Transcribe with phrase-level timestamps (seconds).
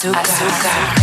[0.00, 0.20] azúcar.
[0.20, 0.99] azúcar.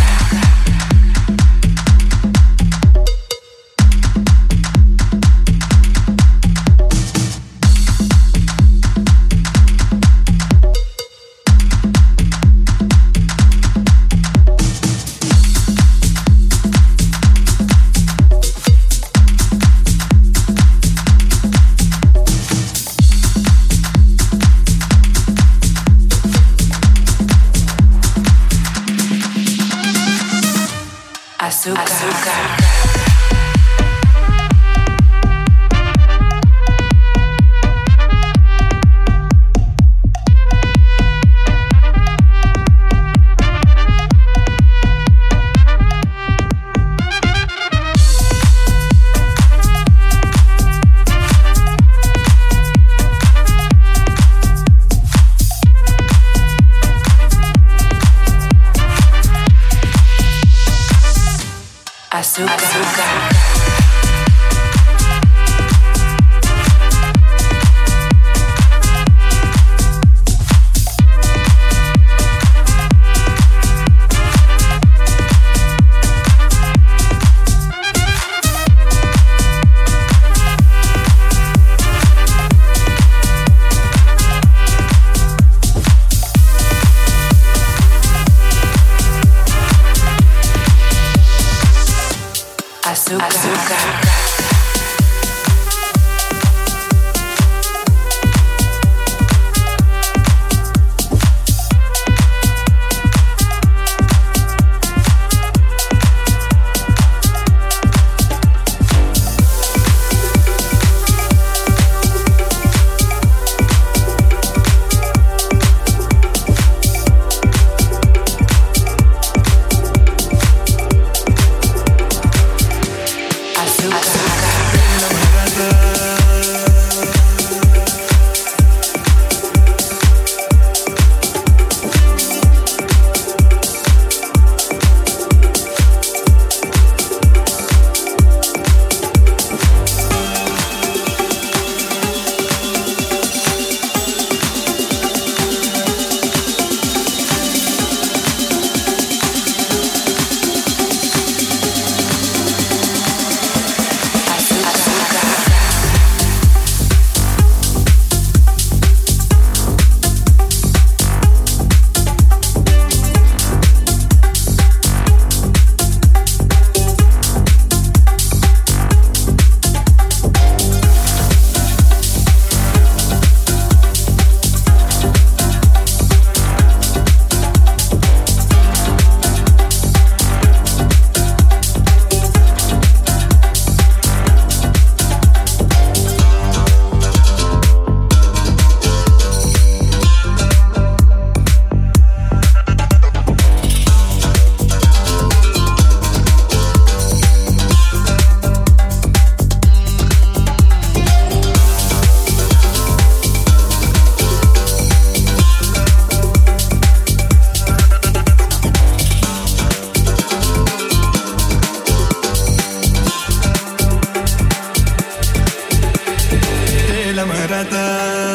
[217.18, 218.27] la maratón.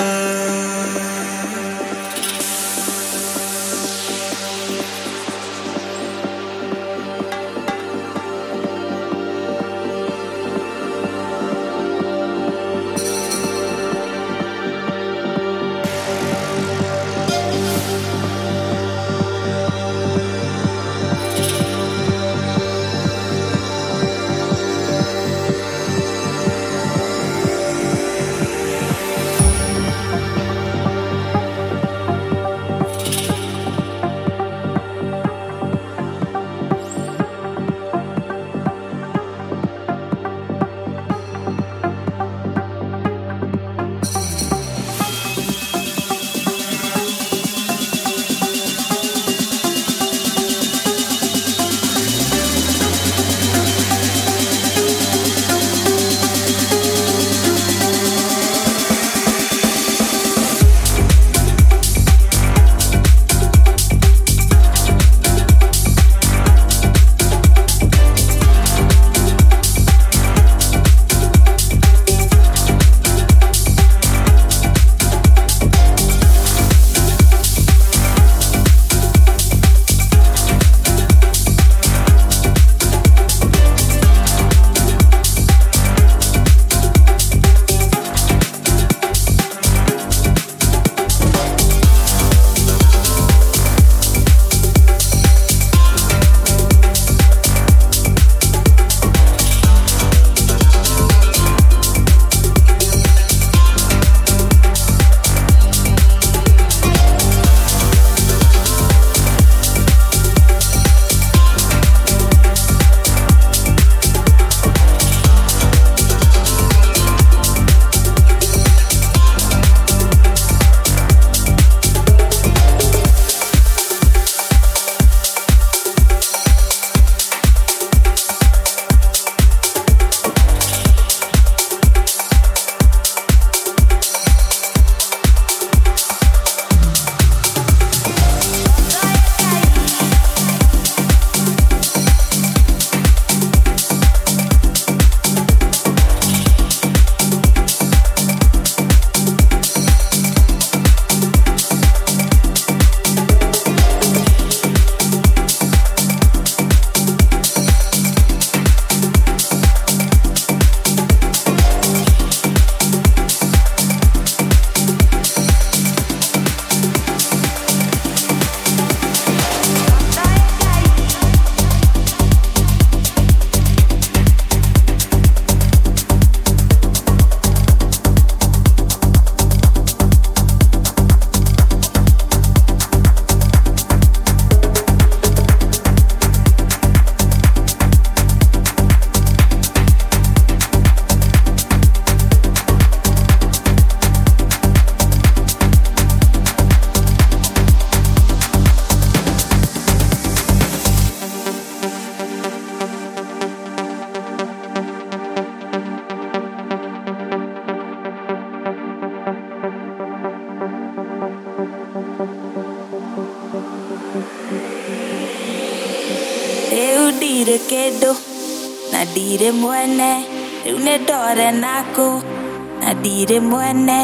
[223.24, 224.00] Ire mwene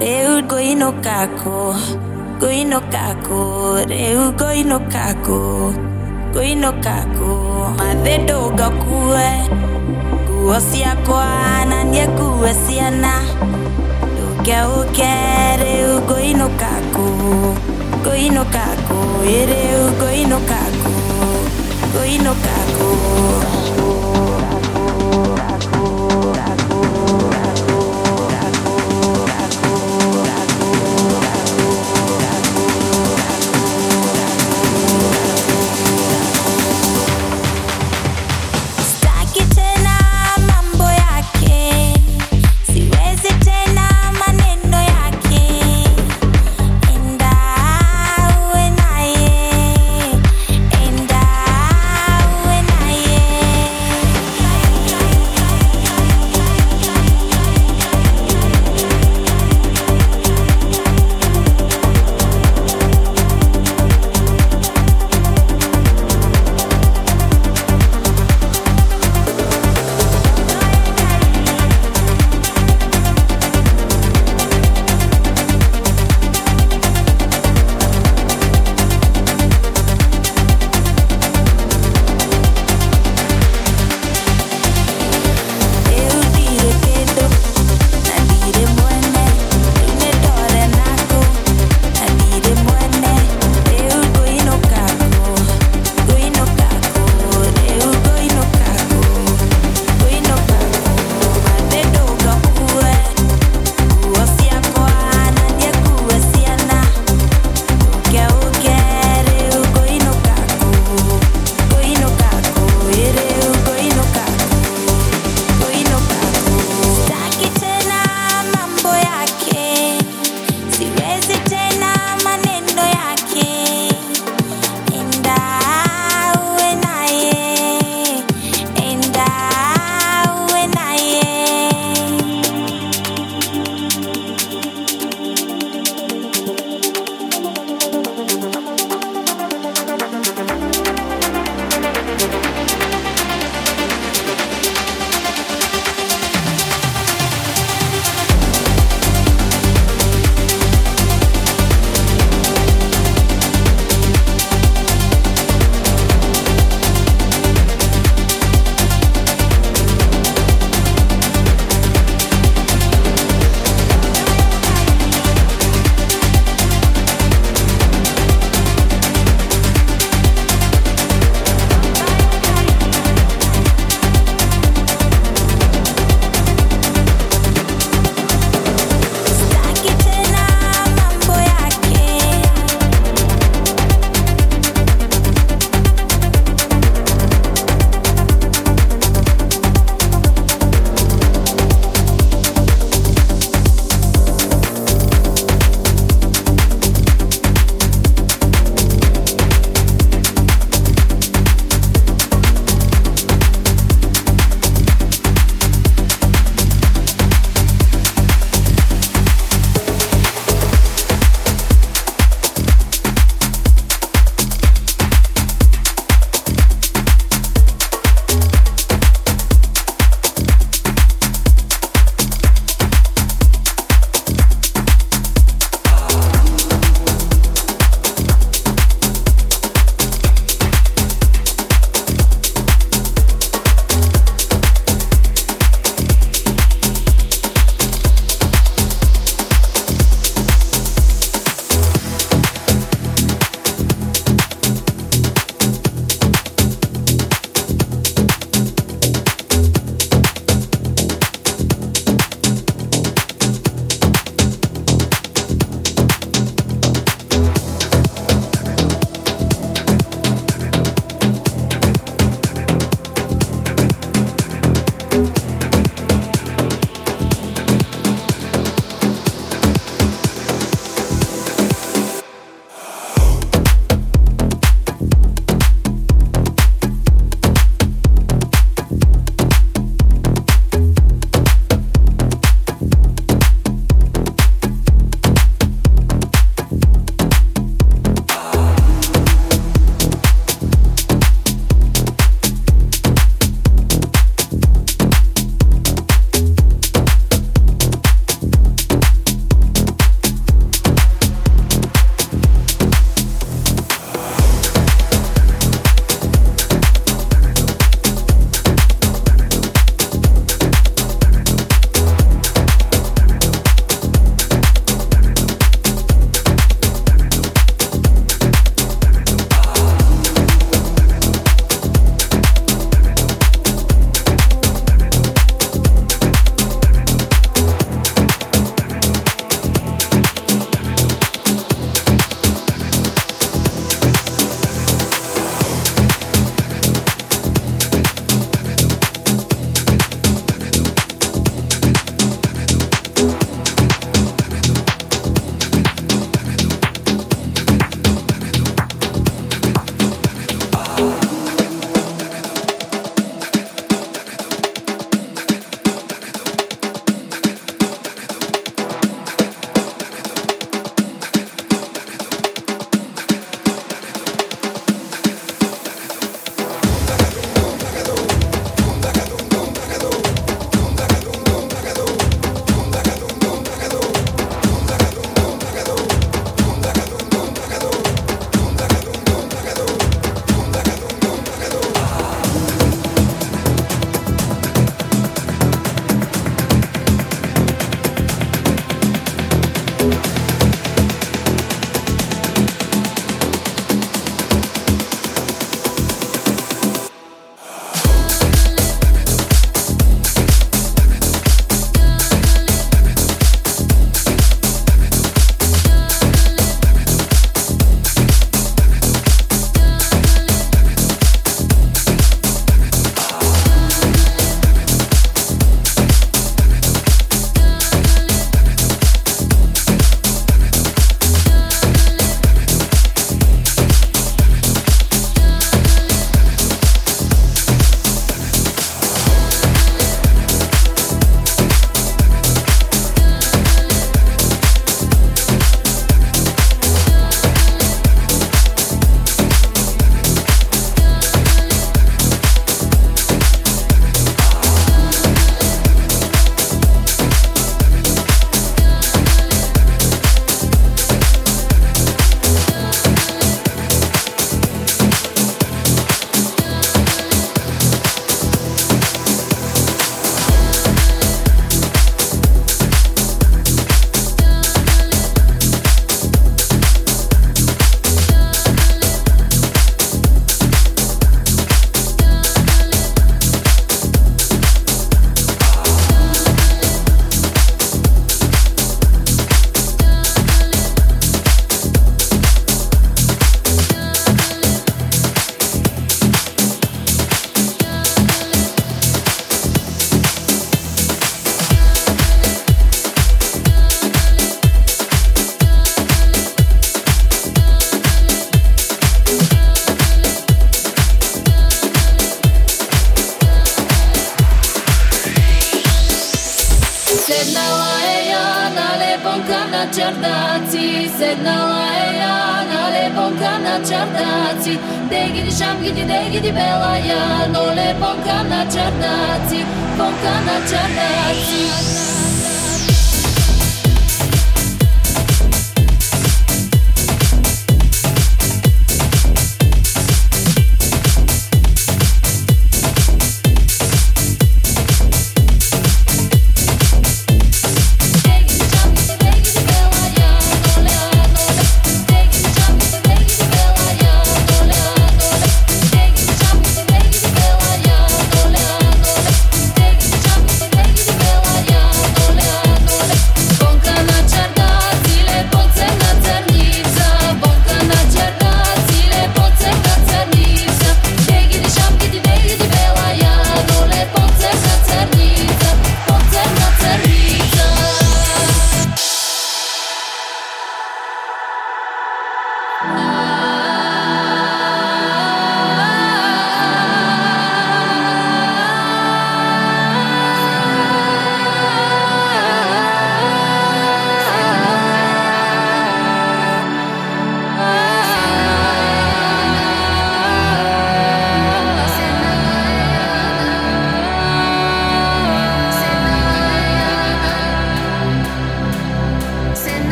[0.00, 1.56] rĩu ngũinũka kũ
[2.38, 3.40] ngũinũka kũ
[3.90, 5.38] rĩu ngũinũka kũ
[6.32, 7.30] ngũinũka kũ
[7.78, 9.28] mathĩ ndũngakue
[10.24, 11.26] nguo ciakwa
[11.70, 13.14] na kwa ngue ciana
[14.12, 15.12] ndũke ũke
[15.62, 17.06] rĩu ngũinũka kũ
[18.02, 18.98] ngũinũka kũ
[19.50, 20.92] rĩu ngũinũka kũ
[22.24, 22.32] no
[22.76, 22.88] kũ